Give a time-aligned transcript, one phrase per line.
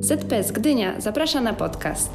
[0.00, 2.10] ZPS Gdynia zaprasza na podcast.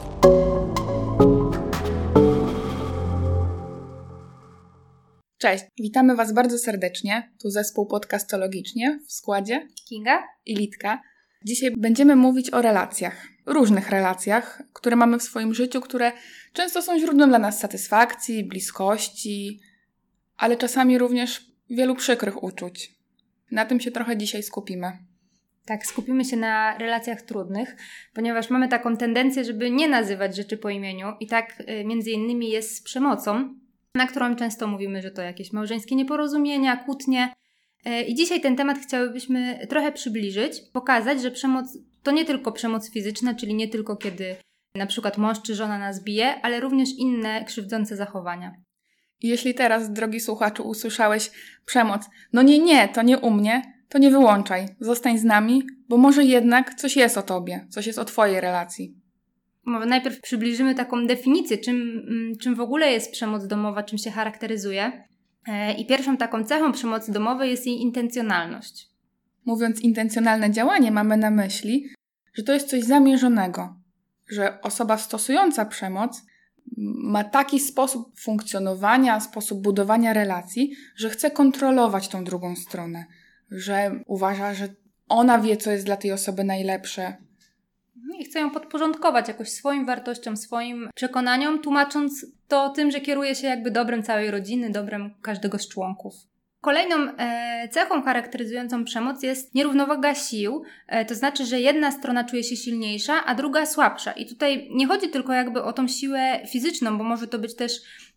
[5.37, 7.33] Cześć, witamy Was bardzo serdecznie.
[7.41, 11.01] Tu zespół podcastologicznie w składzie Kinga i Litka.
[11.45, 16.11] Dzisiaj będziemy mówić o relacjach, różnych relacjach, które mamy w swoim życiu, które
[16.53, 19.59] często są źródłem dla nas satysfakcji, bliskości,
[20.37, 22.95] ale czasami również wielu przykrych uczuć.
[23.51, 25.14] Na tym się trochę dzisiaj skupimy.
[25.65, 27.75] Tak, skupimy się na relacjach trudnych,
[28.13, 32.49] ponieważ mamy taką tendencję, żeby nie nazywać rzeczy po imieniu i tak y, między innymi
[32.49, 33.55] jest z przemocą,
[33.95, 37.33] na którą często mówimy, że to jakieś małżeńskie nieporozumienia, kłótnie.
[37.87, 42.91] Y, I dzisiaj ten temat chciałybyśmy trochę przybliżyć, pokazać, że przemoc to nie tylko przemoc
[42.91, 44.35] fizyczna, czyli nie tylko kiedy
[44.75, 48.55] na przykład mąż czy żona nas bije, ale również inne krzywdzące zachowania.
[49.21, 51.31] Jeśli teraz, drogi słuchaczu, usłyszałeś
[51.65, 55.97] przemoc, no nie, nie, to nie u mnie, to nie wyłączaj, zostań z nami, bo
[55.97, 58.95] może jednak coś jest o tobie, coś jest o twojej relacji.
[59.65, 61.75] Może najpierw przybliżymy taką definicję, czym,
[62.07, 65.03] mm, czym w ogóle jest przemoc domowa, czym się charakteryzuje.
[65.47, 68.89] E, I pierwszą taką cechą przemocy domowej jest jej intencjonalność.
[69.45, 71.89] Mówiąc intencjonalne działanie, mamy na myśli,
[72.33, 73.75] że to jest coś zamierzonego,
[74.27, 76.21] że osoba stosująca przemoc
[76.77, 83.05] ma taki sposób funkcjonowania, sposób budowania relacji, że chce kontrolować tą drugą stronę,
[83.51, 84.67] że uważa, że
[85.09, 87.17] ona wie, co jest dla tej osoby najlepsze.
[88.19, 93.47] I chce ją podporządkować jakoś swoim wartościom, swoim przekonaniom, tłumacząc to tym, że kieruje się
[93.47, 96.13] jakby dobrem całej rodziny, dobrem każdego z członków.
[96.65, 102.43] Kolejną e, cechą charakteryzującą przemoc jest nierównowaga sił, e, to znaczy, że jedna strona czuje
[102.43, 104.11] się silniejsza, a druga słabsza.
[104.11, 107.71] I tutaj nie chodzi tylko jakby o tą siłę fizyczną, bo może to być też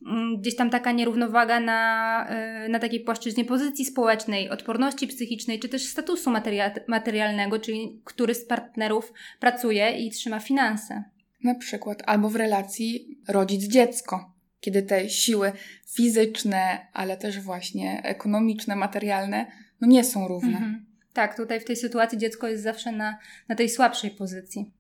[0.07, 5.69] mm, gdzieś tam taka nierównowaga na, e, na takiej płaszczyźnie pozycji społecznej, odporności psychicznej, czy
[5.69, 11.05] też statusu materia- materialnego, czyli który z partnerów pracuje i trzyma finanse.
[11.45, 15.53] Na przykład albo w relacji rodzic-dziecko kiedy te siły
[15.95, 19.47] fizyczne, ale też właśnie ekonomiczne, materialne,
[19.81, 20.49] no nie są równe.
[20.49, 20.87] Mhm.
[21.13, 23.19] Tak, tutaj w tej sytuacji dziecko jest zawsze na,
[23.49, 24.73] na tej słabszej pozycji.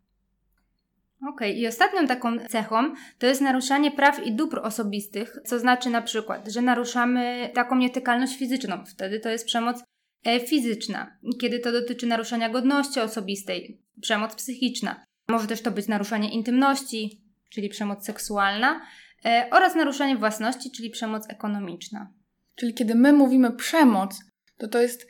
[1.23, 1.61] Okej, okay.
[1.61, 6.49] i ostatnią taką cechą to jest naruszanie praw i dóbr osobistych, co znaczy na przykład,
[6.49, 8.85] że naruszamy taką nietykalność fizyczną.
[8.85, 9.83] Wtedy to jest przemoc
[10.25, 11.19] e, fizyczna.
[11.41, 15.05] Kiedy to dotyczy naruszania godności osobistej, przemoc psychiczna.
[15.29, 18.81] Może też to być naruszanie intymności, czyli przemoc seksualna.
[19.25, 22.13] E, oraz naruszanie własności, czyli przemoc ekonomiczna.
[22.55, 24.21] Czyli kiedy my mówimy przemoc,
[24.57, 25.07] to to jest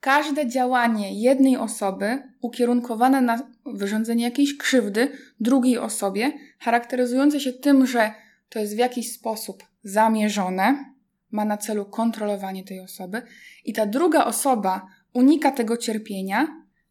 [0.00, 5.08] każde działanie jednej osoby ukierunkowane na wyrządzenie jakiejś krzywdy
[5.40, 8.14] drugiej osobie, charakteryzujące się tym, że
[8.48, 10.92] to jest w jakiś sposób zamierzone,
[11.30, 13.22] ma na celu kontrolowanie tej osoby,
[13.64, 16.46] i ta druga osoba unika tego cierpienia,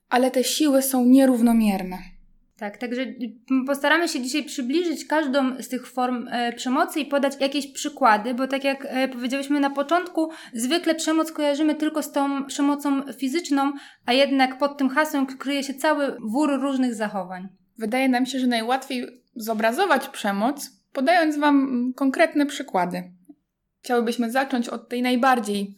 [0.10, 1.98] ale te siły są nierównomierne.
[2.62, 3.06] Tak, także
[3.68, 8.48] postaramy się dzisiaj przybliżyć każdą z tych form e, przemocy i podać jakieś przykłady, bo
[8.48, 13.74] tak jak e, powiedzieliśmy na początku, zwykle przemoc kojarzymy tylko z tą przemocą fizyczną,
[14.06, 17.48] a jednak pod tym hasłem kryje się cały wór różnych zachowań.
[17.78, 23.12] Wydaje nam się, że najłatwiej zobrazować przemoc, podając Wam konkretne przykłady.
[23.84, 25.76] Chciałybyśmy zacząć od tej najbardziej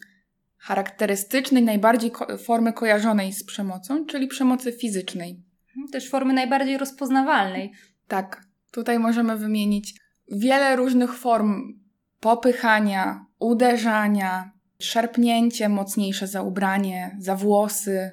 [0.58, 5.53] charakterystycznej, najbardziej ko- formy kojarzonej z przemocą, czyli przemocy fizycznej.
[5.92, 7.72] Też formy najbardziej rozpoznawalnej.
[8.08, 9.94] Tak, tutaj możemy wymienić
[10.32, 11.80] wiele różnych form
[12.20, 18.12] popychania, uderzania, szarpnięcie mocniejsze za ubranie, za włosy.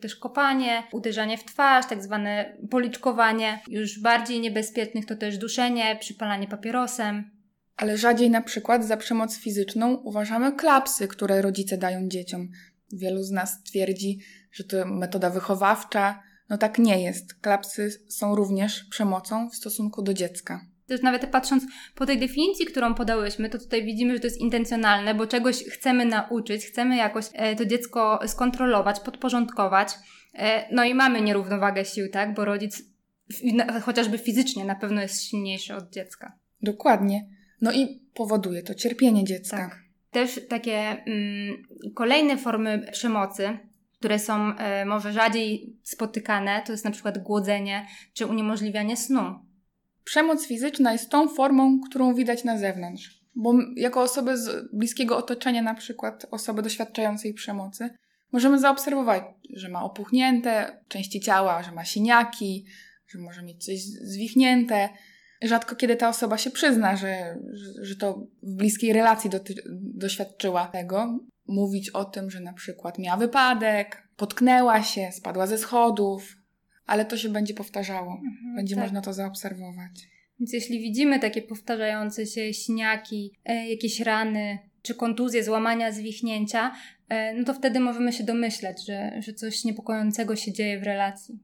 [0.00, 3.60] Też kopanie, uderzanie w twarz, tak zwane policzkowanie.
[3.68, 7.30] Już bardziej niebezpiecznych to też duszenie, przypalanie papierosem.
[7.76, 12.48] Ale rzadziej na przykład za przemoc fizyczną uważamy klapsy, które rodzice dają dzieciom.
[12.92, 14.18] Wielu z nas twierdzi,
[14.52, 17.34] że to metoda wychowawcza, no tak nie jest.
[17.34, 20.60] Klapsy są również przemocą w stosunku do dziecka.
[20.86, 25.14] Też nawet patrząc po tej definicji, którą podałyśmy, to tutaj widzimy, że to jest intencjonalne,
[25.14, 29.88] bo czegoś chcemy nauczyć, chcemy jakoś e, to dziecko skontrolować, podporządkować.
[30.34, 32.34] E, no i mamy nierównowagę sił, tak?
[32.34, 32.82] Bo rodzic
[33.82, 36.32] chociażby fizycznie na pewno jest silniejszy od dziecka.
[36.62, 37.28] Dokładnie.
[37.60, 39.56] No i powoduje to cierpienie dziecka.
[39.56, 39.78] Tak.
[40.10, 41.62] Też takie mm,
[41.94, 43.58] kolejne formy przemocy,
[44.04, 49.20] które są e, może rzadziej spotykane, to jest na przykład głodzenie czy uniemożliwianie snu.
[50.04, 53.20] Przemoc fizyczna jest tą formą, którą widać na zewnątrz.
[53.34, 57.90] Bo jako osoby z bliskiego otoczenia, na przykład osoby doświadczającej przemocy,
[58.32, 59.22] możemy zaobserwować,
[59.56, 62.66] że ma opuchnięte części ciała, że ma siniaki,
[63.06, 64.88] że może mieć coś zwichnięte.
[65.42, 69.30] Rzadko kiedy ta osoba się przyzna, że, że, że to w bliskiej relacji
[69.80, 76.36] doświadczyła tego mówić o tym, że na przykład miała wypadek, potknęła się, spadła ze schodów,
[76.86, 78.12] ale to się będzie powtarzało.
[78.12, 78.84] Mhm, będzie tak.
[78.84, 80.08] można to zaobserwować.
[80.40, 86.74] Więc jeśli widzimy takie powtarzające się siniaki, e, jakieś rany, czy kontuzje, złamania, zwichnięcia,
[87.08, 91.38] e, no to wtedy możemy się domyślać, że, że coś niepokojącego się dzieje w relacji.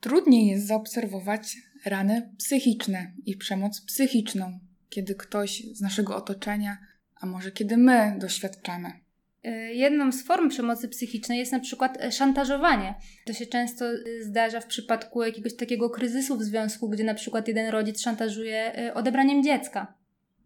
[0.00, 4.58] Trudniej jest zaobserwować rany psychiczne i przemoc psychiczną,
[4.88, 6.78] kiedy ktoś z naszego otoczenia,
[7.20, 9.01] a może kiedy my doświadczamy.
[9.44, 12.94] E, Jedną z form przemocy psychicznej jest na przykład e, szantażowanie.
[13.26, 17.48] To się często e, zdarza w przypadku jakiegoś takiego kryzysu w związku, gdzie na przykład
[17.48, 19.94] jeden rodzic szantażuje odebraniem dziecka.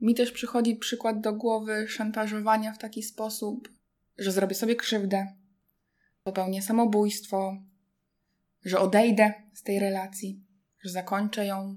[0.00, 3.68] Mi też przychodzi przykład do głowy szantażowania w taki sposób,
[4.18, 5.26] że zrobię sobie krzywdę,
[6.24, 7.56] popełnię samobójstwo,
[8.64, 10.44] że odejdę z tej relacji,
[10.80, 11.76] że zakończę ją,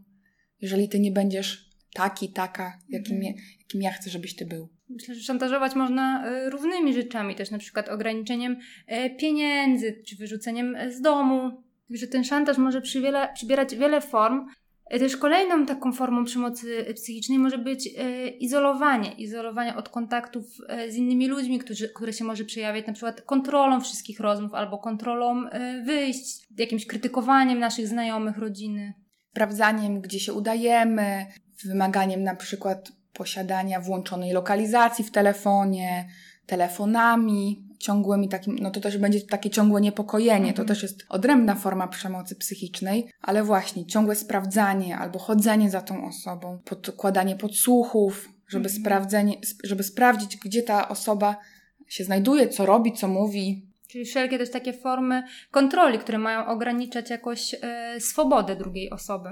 [0.61, 3.35] jeżeli ty nie będziesz taki, taka, jakim, Mhm.
[3.35, 4.69] ja- jakim ja chcę, żebyś ty był.
[4.89, 8.57] Myślę, że szantażować można e, różnymi rzeczami, też na przykład ograniczeniem
[8.87, 11.63] e, pieniędzy, czy wyrzuceniem e, z domu.
[11.89, 14.45] Także ten szantaż może przybierać wiele form.
[14.89, 17.89] Też kolejną taką formą przemocy psychicznej może być
[18.39, 19.11] izolowanie.
[19.11, 20.45] Izolowanie od kontaktów
[20.89, 25.43] z innymi ludźmi, którzy, które się może przejawiać na przykład kontrolą wszystkich rozmów albo kontrolą
[25.85, 28.93] wyjść, jakimś krytykowaniem naszych znajomych, rodziny.
[29.31, 31.25] Sprawdzaniem, gdzie się udajemy,
[31.65, 36.09] wymaganiem na przykład posiadania włączonej lokalizacji w telefonie,
[36.45, 40.67] telefonami, ciągłymi takim, no to też będzie takie ciągłe niepokojenie, to Mhm.
[40.67, 46.59] też jest odrębna forma przemocy psychicznej, ale właśnie ciągłe sprawdzanie albo chodzenie za tą osobą,
[46.65, 48.81] podkładanie podsłuchów, żeby, Mhm.
[48.81, 49.33] sprawdzenie,
[49.63, 51.35] żeby sprawdzić, gdzie ta osoba
[51.87, 53.65] się znajduje, co robi, co mówi.
[53.87, 59.29] Czyli wszelkie też takie formy kontroli, które mają ograniczać jakoś e, swobodę drugiej osoby.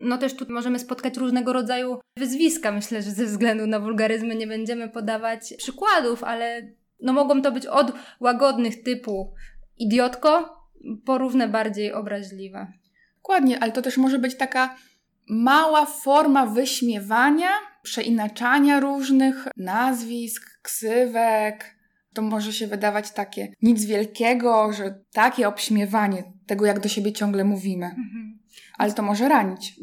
[0.00, 2.72] No też tu możemy spotkać różnego rodzaju wyzwiska.
[2.72, 7.66] Myślę, że ze względu na wulgaryzmy nie będziemy podawać przykładów, ale no mogą to być
[7.66, 9.34] od łagodnych typu
[9.78, 10.60] idiotko
[11.04, 12.72] po równe bardziej obraźliwe.
[13.16, 14.76] Dokładnie, ale to też może być taka
[15.28, 17.48] mała forma wyśmiewania,
[17.82, 21.74] przeinaczania różnych nazwisk, ksywek.
[22.14, 27.44] To może się wydawać takie nic wielkiego, że takie obśmiewanie tego, jak do siebie ciągle
[27.44, 27.94] mówimy.
[28.78, 29.74] Ale to może ranić.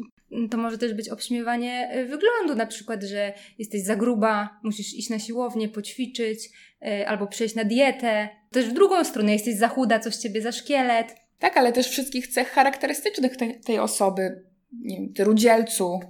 [0.50, 5.10] To może też być obśmiewanie e, wyglądu, na przykład, że jesteś za gruba, musisz iść
[5.10, 6.50] na siłownię, poćwiczyć,
[6.82, 8.28] e, albo przejść na dietę.
[8.50, 11.14] Też w drugą stronę, jesteś za chuda, coś ciebie za szkielet.
[11.38, 14.44] Tak, ale też wszystkich cech charakterystycznych tej, tej osoby.
[14.72, 16.00] Nie wiem, ty rudzielcu,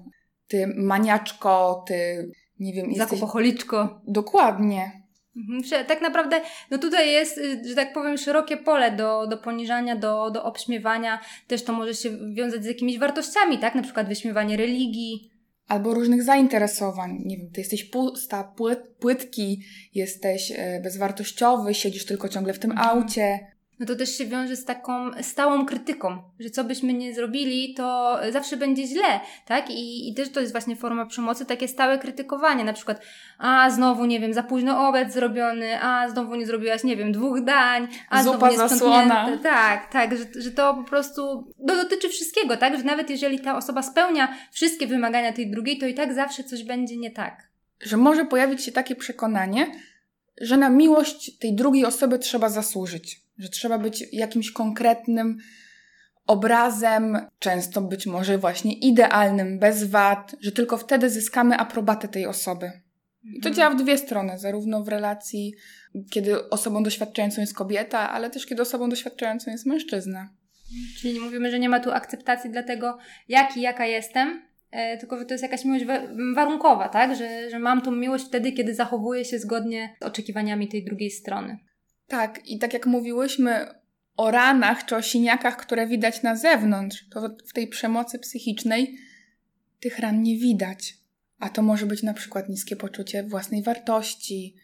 [0.48, 3.08] ty maniaczko, ty, nie wiem, jesteś...
[3.08, 4.00] Zakupocholiczko.
[4.06, 5.01] Dokładnie.
[5.36, 6.40] Mhm, Tak naprawdę,
[6.70, 11.20] no tutaj jest, y, że tak powiem, szerokie pole do, do poniżania, do, do obśmiewania.
[11.46, 13.74] Też to może się wiązać z jakimiś wartościami, tak?
[13.74, 15.30] Na przykład wyśmiewanie religii.
[15.68, 17.22] Albo różnych zainteresowań.
[17.24, 19.64] Nie wiem, ty jesteś pusta, płyt, płytki,
[19.94, 22.88] jesteś e, bezwartościowy, siedzisz tylko ciągle w tym Mhm.
[22.88, 23.51] aucie.
[23.80, 28.18] No to też się wiąże z taką stałą krytyką, że co byśmy nie zrobili, to
[28.30, 29.70] zawsze będzie źle, tak?
[29.70, 33.00] I, I też to jest właśnie forma przemocy, takie stałe krytykowanie, na przykład
[33.38, 37.44] a znowu, nie wiem, za późno obiad zrobiony, a znowu nie zrobiłaś, nie wiem, dwóch
[37.44, 39.02] dań, a Zupa znowu zasłona.
[39.02, 39.42] niesprzątnięte.
[39.42, 42.78] Tak, tak, że, że to po prostu no, dotyczy wszystkiego, tak?
[42.78, 46.64] Że nawet jeżeli ta osoba spełnia wszystkie wymagania tej drugiej, to i tak zawsze coś
[46.64, 47.48] będzie nie tak.
[47.80, 49.66] Że może pojawić się takie przekonanie,
[50.40, 53.21] że na miłość tej drugiej osoby trzeba zasłużyć.
[53.38, 55.38] Że trzeba być jakimś konkretnym
[56.26, 62.70] obrazem, często być może właśnie idealnym, bez wad, że tylko wtedy zyskamy aprobatę tej osoby.
[63.24, 63.54] I to Mhm.
[63.54, 65.54] działa w dwie strony, zarówno w relacji,
[66.10, 70.28] kiedy osobą doświadczającą jest kobieta, ale też kiedy osobą doświadczającą jest mężczyzna.
[71.00, 72.98] Czyli mówimy, że nie ma tu akceptacji dla tego,
[73.28, 77.16] jaki, jaka jestem, e, tylko że to jest jakaś miłość wa- warunkowa, tak?
[77.16, 81.58] Że, że mam tą miłość wtedy, kiedy zachowuję się zgodnie z oczekiwaniami tej drugiej strony.
[82.08, 83.66] Tak, i tak jak mówiłyśmy
[84.16, 88.96] o ranach czy o siniakach, które widać na zewnątrz, to w tej przemocy psychicznej
[89.80, 90.94] tych ran nie widać.
[91.38, 94.56] A to może być na przykład niskie poczucie własnej wartości,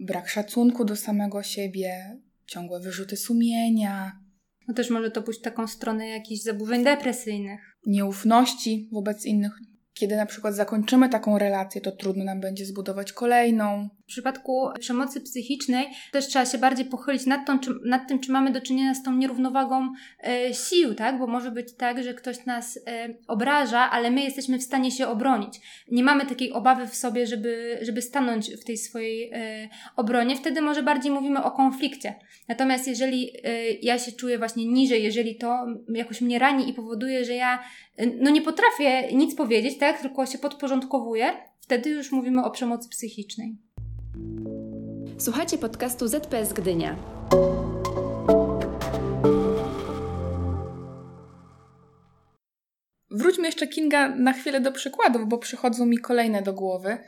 [0.00, 4.24] brak szacunku do samego siebie, ciągłe wyrzuty sumienia,
[4.68, 7.60] No też może to pójść w taką stronę jakichś zaburzeń depresyjnych.
[7.86, 9.52] nieufności wobec innych.
[9.94, 13.88] Kiedy na przykład zakończymy taką relację, to trudno nam będzie zbudować kolejną.
[14.04, 18.32] W przypadku przemocy psychicznej też trzeba się bardziej pochylić nad, tą, czy, nad tym, czy
[18.32, 19.92] mamy do czynienia z tą nierównowagą
[20.24, 21.18] e, sił, tak?
[21.18, 25.06] Bo może być tak, że ktoś nas e, obraża, ale my jesteśmy w stanie się
[25.06, 25.60] obronić.
[25.90, 30.36] Nie mamy takiej obawy w sobie, żeby, żeby stanąć w tej swojej e, obronie.
[30.36, 32.14] Wtedy może bardziej mówimy o konflikcie.
[32.48, 37.24] Natomiast jeżeli e, ja się czuję właśnie niżej, jeżeli to jakoś mnie rani i powoduje,
[37.24, 37.64] że ja
[37.96, 40.00] e, no nie potrafię nic powiedzieć, tak?
[40.00, 43.56] Tylko się podporządkowuję, wtedy już mówimy o przemocy psychicznej.
[45.18, 46.96] Słuchacie podcastu ZPS Gdynia.
[53.10, 56.98] wróćmy jeszcze Kinga na chwilę do przykładów, bo przychodzą mi kolejne do głowy,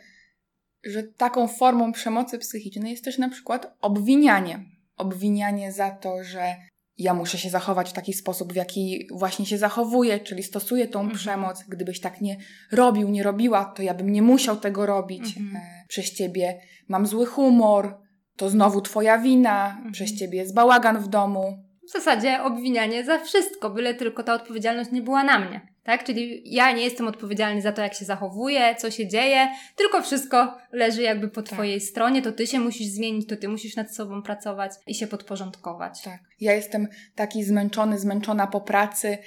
[0.85, 4.65] że taką formą przemocy psychicznej jest też na przykład obwinianie.
[4.97, 6.57] Obwinianie za to, że
[6.99, 11.01] ja muszę się zachować w taki sposób, w jaki właśnie się zachowuję, czyli stosuję tą
[11.01, 11.19] Mhm.
[11.19, 11.65] przemoc.
[11.69, 12.37] Gdybyś tak nie
[12.73, 15.57] robił, nie robiła, to ja bym nie musiał tego robić Mhm.
[15.57, 16.61] e, przez ciebie.
[16.89, 17.99] Mam zły humor,
[18.37, 19.93] to znowu twoja wina, Mhm.
[19.93, 21.59] przez ciebie jest bałagan w domu.
[21.89, 25.76] W zasadzie obwinianie za wszystko, byle tylko ta odpowiedzialność nie była na mnie.
[25.87, 26.05] Tak?
[26.05, 30.59] Czyli ja nie jestem odpowiedzialny za to, jak się zachowuję, co się dzieje, tylko wszystko
[30.73, 31.53] leży jakby po Tak.
[31.53, 35.07] twojej stronie, to ty się musisz zmienić, to ty musisz nad sobą pracować i się
[35.07, 36.03] podporządkować.
[36.03, 36.21] Tak.
[36.41, 39.19] Ja jestem taki zmęczony, zmęczona po pracy,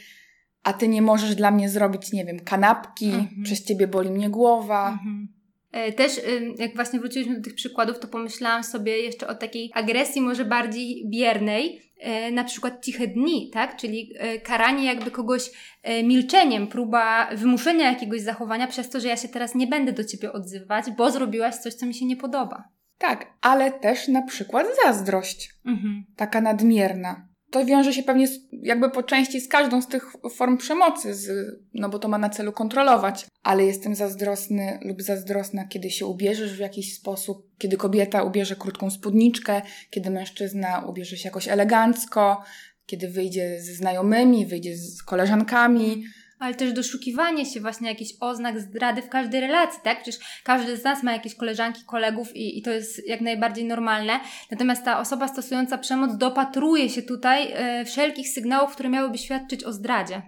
[0.63, 3.43] a ty nie możesz dla mnie zrobić, nie wiem, kanapki, Mhm.
[3.43, 4.89] przez ciebie boli mnie głowa.
[4.89, 5.27] Mhm.
[5.71, 6.21] E, Też,
[6.57, 11.03] jak właśnie wróciliśmy do tych przykładów, to pomyślałam sobie jeszcze o takiej agresji może bardziej
[11.09, 13.77] biernej, e, na przykład ciche dni, tak?
[13.77, 15.51] Czyli e, karanie jakby kogoś
[16.03, 20.31] milczeniem, próba wymuszenia jakiegoś zachowania przez to, że ja się teraz nie będę do ciebie
[20.33, 22.63] odzywać, bo zrobiłaś coś, co mi się nie podoba.
[22.97, 26.03] Tak, ale też na przykład zazdrość, Mhm.
[26.15, 27.28] taka nadmierna.
[27.51, 31.55] To wiąże się pewnie z, jakby po części z każdą z tych form przemocy, z,
[31.73, 33.25] no bo to ma na celu kontrolować.
[33.43, 38.89] Ale jestem zazdrosny lub zazdrosna, kiedy się ubierzesz w jakiś sposób, kiedy kobieta ubierze krótką
[38.89, 42.43] spódniczkę, kiedy mężczyzna ubierze się jakoś elegancko,
[42.85, 46.03] kiedy wyjdzie ze znajomymi, wyjdzie z koleżankami.
[46.39, 50.01] Ale też doszukiwanie się właśnie jakichś oznak zdrady w każdej relacji, tak?
[50.01, 54.19] Przecież każdy z nas ma jakieś koleżanki, kolegów i, i to jest jak najbardziej normalne.
[54.51, 59.73] Natomiast ta osoba stosująca przemoc dopatruje się tutaj e, wszelkich sygnałów, które miałyby świadczyć o
[59.73, 60.21] zdradzie.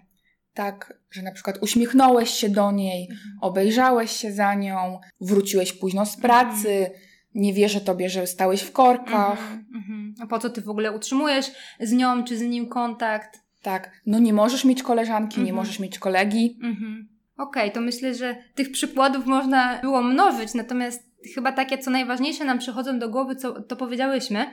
[0.53, 3.37] Tak, że na przykład uśmiechnąłeś się do niej, Mhm.
[3.41, 6.91] obejrzałeś się za nią, wróciłeś późno z pracy,
[7.35, 9.41] nie wierzę tobie, że stałeś w korkach.
[9.41, 10.15] Mhm, mhm.
[10.19, 11.45] A po co ty w ogóle utrzymujesz
[11.79, 13.40] z nią czy z nim kontakt?
[13.61, 15.55] Tak, no nie możesz mieć koleżanki, nie Mhm.
[15.55, 16.57] możesz mieć kolegi.
[16.63, 17.07] Mhm.
[17.37, 22.59] Okej, to myślę, że tych przykładów można było mnożyć, natomiast chyba takie, co najważniejsze nam
[22.59, 24.45] przychodzą do głowy, co to powiedziałyśmy,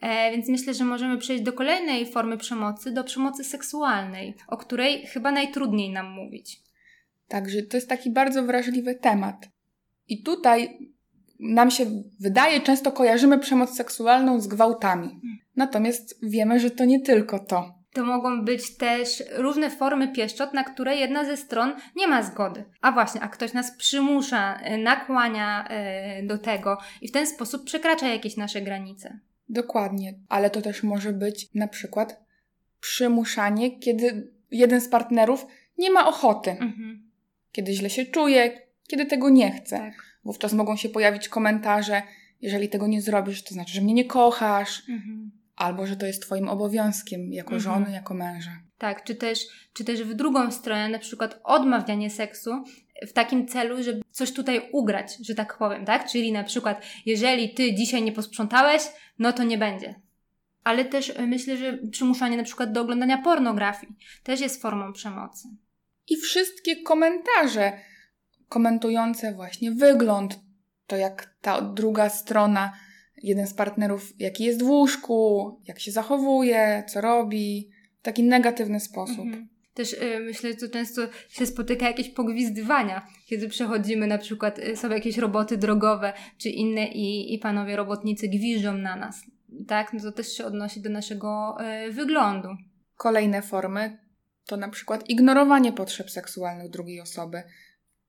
[0.00, 5.06] e, więc myślę, że możemy przejść do kolejnej formy przemocy, do przemocy seksualnej, o której
[5.06, 6.60] chyba najtrudniej nam mówić.
[7.28, 9.48] Także to jest taki bardzo wrażliwy temat.
[10.08, 10.78] I tutaj
[11.40, 11.86] nam się
[12.20, 15.20] wydaje, często kojarzymy przemoc seksualną z gwałtami.
[15.56, 17.74] Natomiast wiemy, że to nie tylko to.
[17.94, 22.64] To mogą być też różne formy pieszczot, na które jedna ze stron nie ma zgody.
[22.80, 27.64] A właśnie, a ktoś nas przymusza, e, nakłania e, do tego i w ten sposób
[27.64, 29.18] przekracza jakieś nasze granice.
[29.48, 32.20] Dokładnie, ale to też może być na przykład
[32.80, 35.46] przymuszanie, kiedy jeden z partnerów
[35.78, 37.10] nie ma ochoty, Mhm.
[37.52, 39.78] kiedy źle się czuje, kiedy tego nie chce.
[39.78, 39.94] Tak.
[40.24, 42.02] Wówczas mogą się pojawić komentarze,
[42.40, 45.30] jeżeli tego nie zrobisz, to znaczy, że mnie nie kochasz, Mhm.
[45.56, 47.60] Albo że to jest twoim obowiązkiem jako Mhm.
[47.60, 48.50] żony, jako męża.
[48.78, 49.38] Tak, czy też,
[49.72, 52.50] czy też w drugą stronę, na przykład odmawianie seksu
[53.08, 56.10] w takim celu, żeby coś tutaj ugrać, że tak powiem, tak?
[56.10, 58.82] Czyli na przykład, jeżeli ty dzisiaj nie posprzątałeś,
[59.18, 59.94] no to nie będzie.
[60.64, 63.92] Ale też y, myślę, że przymuszanie na przykład do oglądania pornografii
[64.22, 65.48] też jest formą przemocy.
[66.08, 67.72] I wszystkie komentarze
[68.48, 70.40] komentujące właśnie wygląd,
[70.86, 72.72] to jak ta druga strona,
[73.22, 78.80] jeden z partnerów, jaki jest w łóżku, jak się zachowuje, co robi, w taki negatywny
[78.80, 79.18] sposób.
[79.18, 79.48] Mhm.
[79.74, 84.76] Też y, myślę, że to często się spotyka jakieś pogwizdywania, kiedy przechodzimy na przykład, y,
[84.76, 89.22] są jakieś roboty drogowe czy inne i, i panowie robotnicy gwiżdżą na nas.
[89.68, 91.56] Tak, no to też się odnosi do naszego
[91.86, 92.48] y, wyglądu.
[92.96, 93.98] Kolejne formy
[94.46, 97.42] to na przykład ignorowanie potrzeb seksualnych drugiej osoby,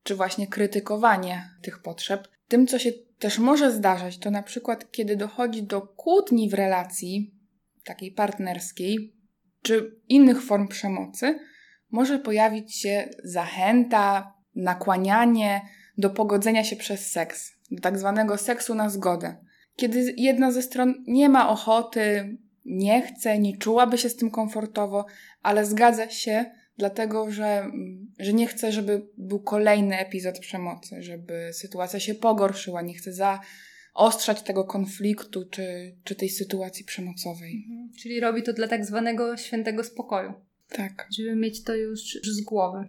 [0.02, 2.28] czy właśnie krytykowanie tych potrzeb.
[2.48, 7.34] Tym, co się też może zdarzać, to na przykład kiedy dochodzi do kłótni w relacji
[7.84, 9.14] takiej partnerskiej,
[9.62, 11.38] czy innych form przemocy,
[11.90, 15.60] może pojawić się zachęta, nakłanianie
[15.98, 19.36] do pogodzenia się przez seks, do tak zwanego seksu na zgodę.
[19.76, 25.06] Kiedy jedna ze stron nie ma ochoty, nie chce, nie czułaby się z tym komfortowo,
[25.42, 26.44] ale zgadza się,
[26.78, 27.70] dlatego że,
[28.18, 34.42] że nie chce, żeby był kolejny epizod przemocy, żeby sytuacja się pogorszyła, nie chce zaostrzać
[34.42, 37.64] tego konfliktu czy, czy tej sytuacji przemocowej.
[37.68, 37.90] Mhm.
[38.02, 40.32] Czyli robi to dla tak zwanego świętego spokoju,
[40.68, 41.08] Tak.
[41.18, 42.88] żeby mieć to już, już z głowy.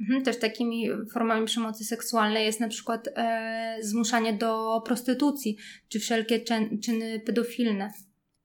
[0.00, 0.24] Mhm.
[0.24, 5.56] Też takimi formami przemocy seksualnej jest na przykład e, zmuszanie do prostytucji,
[5.88, 7.92] czy wszelkie czyn, czyny pedofilne.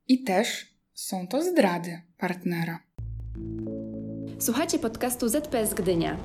[0.07, 2.79] I też są to zdrady partnera.
[4.39, 6.17] Słuchajcie podcastu ZPS Gdynia.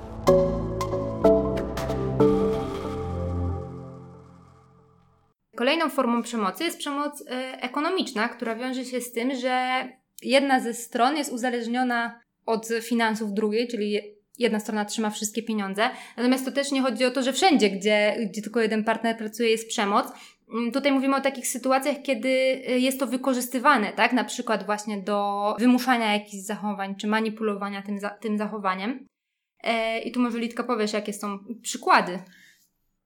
[5.57, 9.89] Kolejną formą przemocy jest przemoc e, ekonomiczna, która wiąże się z tym, że
[10.23, 14.01] jedna ze stron jest uzależniona od finansów drugiej, czyli
[14.39, 15.91] jedna strona trzyma wszystkie pieniądze.
[16.17, 19.51] Natomiast to też nie chodzi o to, że wszędzie, gdzie, gdzie tylko jeden partner pracuje,
[19.51, 20.07] jest przemoc.
[20.53, 24.13] Mm, tutaj mówimy o takich sytuacjach, kiedy y, jest to wykorzystywane, tak?
[24.13, 29.07] Na przykład właśnie do wymuszania jakichś zachowań, czy manipulowania tym, za, tym zachowaniem.
[29.63, 32.19] E, I tu może Litka powiesz, jakie są przykłady.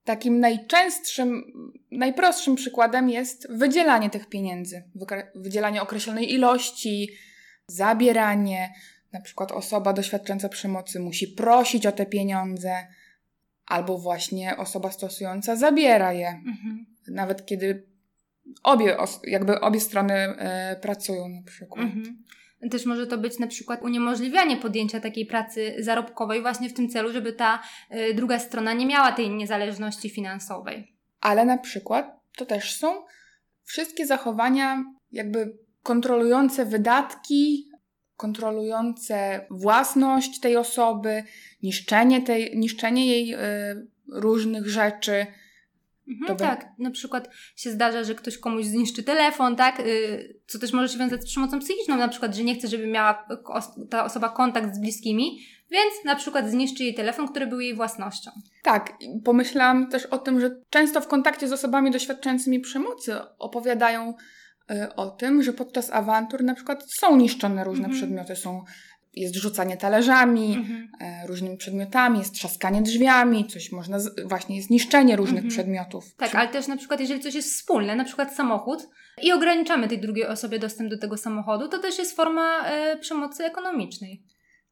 [0.04, 1.44] Takim najczęstszym,
[1.90, 4.82] najprostszym przykładem jest wydzielanie tych pieniędzy.
[5.34, 7.10] Wydzielanie określonej ilości,
[7.68, 8.74] zabieranie.
[9.12, 12.86] Na przykład osoba doświadczająca przemocy musi prosić o te pieniądze,
[13.66, 16.28] albo właśnie osoba stosująca zabiera je.
[16.28, 16.95] Mhm.
[17.08, 17.86] Nawet kiedy
[18.62, 21.84] obie, jakby obie strony e, pracują na przykład.
[21.84, 22.24] Mhm.
[22.70, 27.12] Też może to być na przykład uniemożliwianie podjęcia takiej pracy zarobkowej właśnie w tym celu,
[27.12, 27.62] żeby ta
[27.94, 30.94] y, druga strona nie miała tej niezależności finansowej.
[31.20, 33.04] Ale na przykład to też są
[33.64, 37.70] wszystkie zachowania jakby kontrolujące wydatki,
[38.16, 41.24] kontrolujące własność tej osoby,
[41.62, 43.38] niszczenie, tej, niszczenie jej y,
[44.12, 45.26] różnych rzeczy
[46.08, 49.80] Mhm, tak, na przykład się zdarza, że ktoś komuś zniszczy telefon, tak?
[49.80, 52.86] Y, co też może się wiązać z przemocą psychiczną, na przykład, że nie chce, żeby
[52.86, 53.26] miała
[53.90, 55.38] ta osoba kontakt z bliskimi,
[55.70, 58.30] więc na przykład zniszczy jej telefon, który był jej własnością.
[58.62, 58.92] Tak,
[59.24, 64.14] pomyślałam też o tym, że często w kontakcie z osobami doświadczającymi przemocy opowiadają
[64.70, 68.00] y, o tym, że podczas awantur na przykład są niszczone różne mhm.
[68.00, 68.64] przedmioty, są
[69.16, 70.88] jest rzucanie talerzami, mhm.
[71.00, 75.50] e, różnymi przedmiotami, jest trzaskanie drzwiami, coś można, z, właśnie jest niszczenie różnych mhm.
[75.50, 76.14] przedmiotów.
[76.14, 78.88] Tak, ale też na przykład jeżeli coś jest wspólne, na przykład samochód
[79.22, 83.44] i ograniczamy tej drugiej osobie dostęp do tego samochodu, to też jest forma e, przemocy
[83.44, 84.22] ekonomicznej.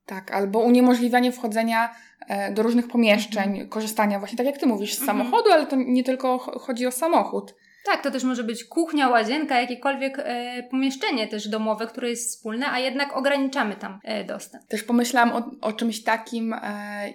[0.07, 1.95] Tak, albo uniemożliwianie wchodzenia
[2.29, 3.69] e, do różnych pomieszczeń, mhm.
[3.69, 5.19] korzystania właśnie tak jak ty mówisz z mhm.
[5.19, 7.55] samochodu, ale to nie tylko chodzi o samochód.
[7.85, 12.67] Tak, to też może być kuchnia, łazienka, jakiekolwiek e, pomieszczenie też domowe, które jest wspólne,
[12.71, 14.65] a jednak ograniczamy tam e, dostęp.
[14.65, 16.59] Też pomyślałam o, o czymś takim, e,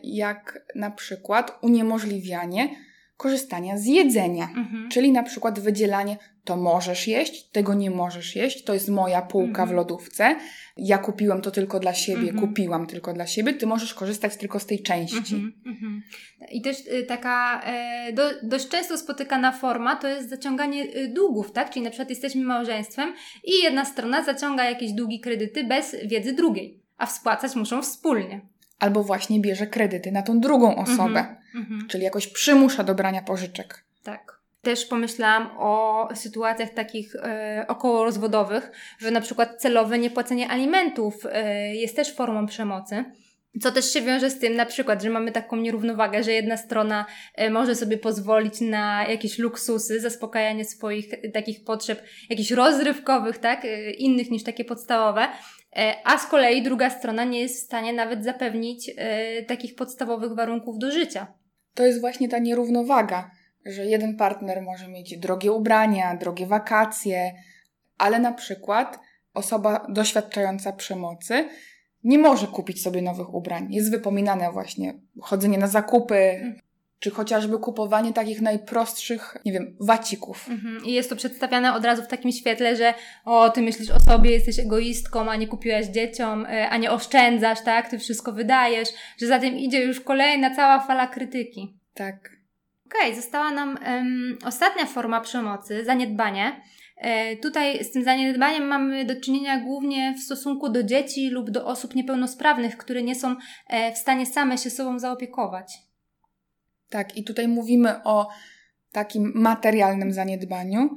[0.03, 2.69] jak na przykład uniemożliwianie
[3.19, 4.47] korzystania z jedzenia.
[4.55, 4.89] Mhm.
[4.89, 9.61] Czyli na przykład wydzielanie, to możesz jeść, tego nie możesz jeść, to jest moja półka
[9.61, 9.69] mhm.
[9.69, 10.35] w lodówce,
[10.77, 12.39] ja kupiłam to tylko dla siebie, mhm.
[12.39, 15.35] kupiłam tylko dla siebie, ty możesz korzystać tylko z tej części.
[15.35, 16.01] Mhm, mhm.
[16.51, 21.51] I też y, taka e, do, dość często spotykana forma to jest zaciąganie y, długów,
[21.51, 21.69] tak?
[21.69, 26.83] Czyli na przykład jesteśmy małżeństwem i jedna strona zaciąga jakieś długi kredyty bez wiedzy drugiej,
[26.97, 28.41] a spłacać muszą wspólnie
[28.79, 31.87] albo właśnie bierze kredyty na tą drugą osobę, mm-hmm.
[31.87, 33.83] czyli jakoś przymusza do brania pożyczek.
[34.03, 34.39] Tak.
[34.61, 41.95] Też pomyślałam o sytuacjach takich e, okołorozwodowych, że na przykład celowe niepłacenie alimentów e, jest
[41.95, 43.05] też formą przemocy.
[43.61, 47.05] Co też się wiąże z tym, na przykład, że mamy taką nierównowagę, że jedna strona
[47.35, 53.91] e, może sobie pozwolić na jakieś luksusy, zaspokajanie swoich takich potrzeb, jakichś rozrywkowych, tak, e,
[53.91, 55.27] innych niż takie podstawowe,
[56.03, 60.77] a z kolei druga strona nie jest w stanie nawet zapewnić e, takich podstawowych warunków
[60.77, 61.33] do życia.
[61.73, 63.31] To jest właśnie ta nierównowaga,
[63.65, 67.33] że jeden partner może mieć drogie ubrania, drogie wakacje,
[67.97, 68.99] ale na przykład
[69.33, 71.49] osoba doświadczająca przemocy
[72.03, 73.73] nie może kupić sobie nowych ubrań.
[73.73, 76.68] Jest wypominane właśnie chodzenie na zakupy, mhm
[76.99, 80.49] czy chociażby kupowanie takich najprostszych, nie wiem, wacików.
[80.49, 80.85] Mhm.
[80.85, 82.93] I jest to przedstawiane od razu w takim świetle, że
[83.25, 87.61] o, ty myślisz o sobie, jesteś egoistką, a nie kupiłaś dzieciom, e, a nie oszczędzasz,
[87.61, 87.89] tak?
[87.89, 91.79] Ty wszystko wydajesz, że za tym idzie już kolejna cała fala krytyki.
[91.93, 92.15] Tak.
[92.85, 96.61] Okej, okay, została nam um, ostatnia forma przemocy, zaniedbanie.
[96.97, 101.65] E, tutaj z tym zaniedbaniem mamy do czynienia głównie w stosunku do dzieci lub do
[101.65, 103.35] osób niepełnosprawnych, które nie są
[103.67, 105.88] e, w stanie same się sobą zaopiekować.
[106.89, 108.27] Tak, i tutaj mówimy o
[108.91, 110.89] takim materialnym zaniedbaniu,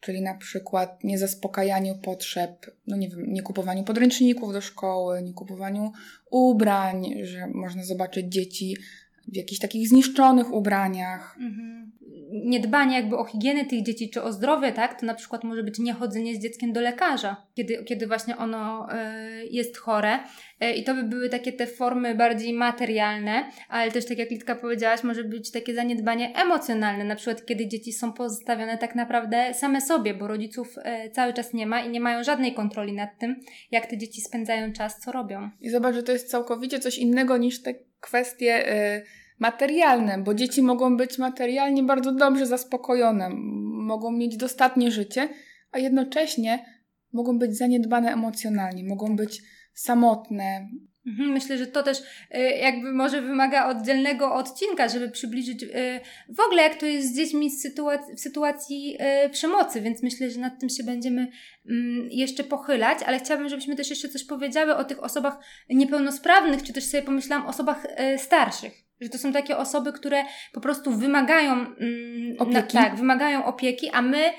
[0.00, 5.92] czyli na przykład niezaspokajaniu potrzeb, no nie wiem, nie kupowaniu podręczników do szkoły, nie kupowaniu
[6.30, 8.76] ubrań, że można zobaczyć dzieci
[9.28, 11.36] w jakichś takich zniszczonych ubraniach.
[11.40, 11.99] Mhm
[12.32, 15.78] niedbanie jakby o higienę tych dzieci czy o zdrowie, tak, to na przykład może być
[15.78, 20.18] niechodzenie z dzieckiem do lekarza, kiedy, kiedy właśnie ono y, jest chore.
[20.64, 24.54] Y, I to by były takie te formy bardziej materialne, ale też tak jak Litka
[24.54, 29.80] powiedziałaś, może być takie zaniedbanie emocjonalne, na przykład kiedy dzieci są pozostawione tak naprawdę same
[29.80, 33.40] sobie, bo rodziców y, cały czas nie ma i nie mają żadnej kontroli nad tym,
[33.70, 35.50] jak te dzieci spędzają czas, co robią.
[35.60, 38.64] I zobacz, że to jest całkowicie coś innego niż te kwestie
[39.40, 43.30] materialne, bo dzieci mogą być materialnie bardzo dobrze zaspokojone,
[43.72, 45.28] mogą mieć dostatnie życie,
[45.72, 46.64] a jednocześnie
[47.12, 49.42] mogą być zaniedbane emocjonalnie, mogą być
[49.74, 50.68] samotne,
[51.06, 56.40] Mhm, myślę, że to też y, jakby może wymaga oddzielnego odcinka, żeby przybliżyć y, w
[56.40, 57.50] ogóle jak to jest z dziećmi
[58.16, 61.30] w sytuacji, y, przemocy, więc myślę, że nad tym się będziemy
[61.70, 65.38] mm, jeszcze pochylać, ale chciałabym, żebyśmy też jeszcze coś powiedziały o tych osobach
[65.70, 68.89] niepełnosprawnych, czy też sobie pomyślałam o osobach starszych.
[69.00, 72.76] Że to są takie osoby, które po prostu wymagają mm, opieki.
[72.76, 74.32] Na, tak, wymagają opieki, a my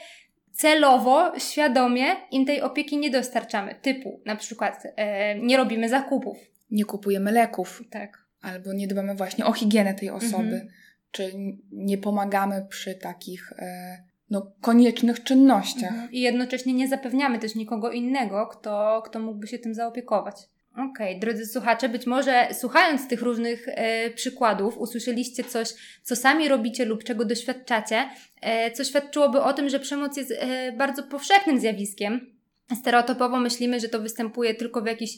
[0.51, 3.75] celowo, świadomie im tej opieki nie dostarczamy.
[3.81, 6.37] Typu na przykład e, nie robimy zakupów.
[6.71, 7.83] Nie kupujemy leków.
[7.89, 8.25] Tak.
[8.41, 10.43] Albo nie dbamy właśnie o higienę tej osoby.
[10.43, 10.67] Mhm.
[11.11, 11.31] Czy
[11.71, 13.97] nie pomagamy przy takich e,
[14.29, 15.91] no, koniecznych czynnościach.
[15.91, 16.11] Mhm.
[16.11, 20.35] I jednocześnie nie zapewniamy też nikogo innego, kto, kto mógłby się tym zaopiekować.
[20.73, 21.19] Okej, okay.
[21.19, 25.69] drodzy słuchacze, być może słuchając tych różnych e, przykładów, usłyszeliście coś,
[26.03, 28.09] co sami robicie lub czego doświadczacie,
[28.41, 32.35] e, co świadczyłoby o tym, że przemoc jest e, bardzo powszechnym zjawiskiem.
[32.79, 35.13] Stereotypowo myślimy, że to występuje tylko w jakichś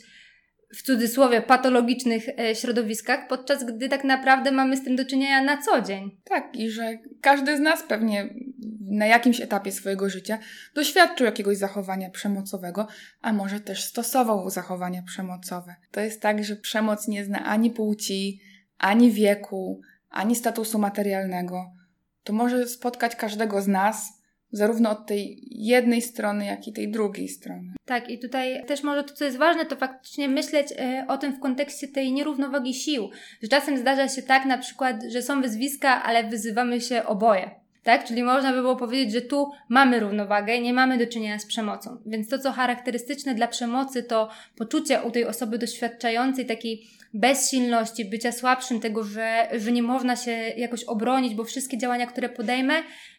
[0.73, 5.61] w cudzysłowie patologicznych e, środowiskach, podczas gdy tak naprawdę mamy z tym do czynienia na
[5.61, 6.17] co dzień.
[6.23, 8.29] Tak, i że każdy z nas pewnie
[8.81, 10.39] na jakimś etapie swojego życia
[10.75, 12.87] doświadczył jakiegoś zachowania przemocowego,
[13.21, 15.75] a może też stosował zachowania przemocowe.
[15.91, 18.41] To jest tak, że przemoc nie zna ani płci,
[18.77, 21.71] ani wieku, ani statusu materialnego.
[22.23, 24.22] To może spotkać każdego z nas
[24.53, 27.73] zarówno od tej jednej strony, jak i tej drugiej strony.
[27.85, 30.75] Tak, i tutaj też może to, co jest ważne, to faktycznie myśleć y,
[31.07, 33.09] o tym w kontekście tej nierównowagi sił.
[33.41, 37.63] Że czasem zdarza się tak na przykład, że są wyzwiska, ale wyzywamy się oboje.
[37.83, 38.05] Tak?
[38.05, 41.97] Czyli można by było powiedzieć, że tu mamy równowagę, nie mamy do czynienia z przemocą.
[42.05, 48.31] Więc to, co charakterystyczne dla przemocy, to poczucie u tej osoby doświadczającej takiej bezsilności, bycia
[48.31, 52.73] słabszym, tego, że, że nie można się jakoś obronić, bo wszystkie działania, które podejmę,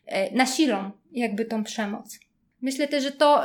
[0.07, 2.19] e, nasilą jakby tą przemoc.
[2.63, 3.43] Myślę też, że to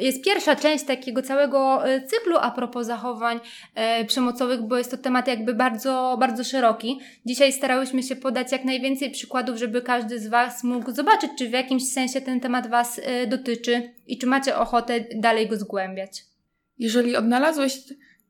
[0.00, 3.40] jest pierwsza część takiego całego e, cyklu a propos zachowań
[3.74, 7.00] e, przemocowych, bo jest to temat jakby bardzo, bardzo szeroki.
[7.26, 11.52] Dzisiaj starałyśmy się podać jak najwięcej przykładów, żeby każdy z Was mógł zobaczyć, czy w
[11.52, 16.22] jakimś sensie ten temat Was dotyczy i czy macie ochotę dalej go zgłębiać.
[16.78, 17.78] Jeżeli odnalazłeś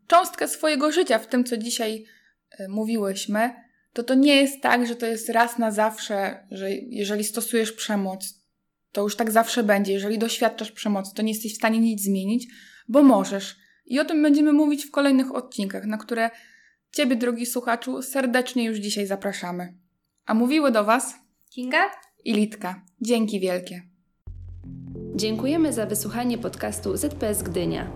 [0.06, 2.04] cząstkę swojego życia w tym, co dzisiaj
[2.60, 3.54] y, mówiłyśmy,
[3.92, 8.40] to to nie jest tak, że to jest raz na zawsze, że jeżeli stosujesz przemoc,
[8.92, 9.92] to już tak zawsze będzie.
[9.92, 12.46] Jeżeli doświadczasz przemocy, to nie jesteś w stanie nic zmienić,
[12.88, 13.56] bo możesz.
[13.86, 16.30] I o tym będziemy mówić w kolejnych odcinkach, na które
[16.94, 19.74] Ciebie, drogi słuchaczu, serdecznie już dzisiaj zapraszamy.
[20.26, 21.14] A mówiły do Was
[21.50, 21.90] Kinga
[22.24, 22.82] i Litka.
[23.00, 23.82] Dzięki wielkie.
[25.14, 27.90] Dziękujemy za wysłuchanie podcastu ZPS Gdynia.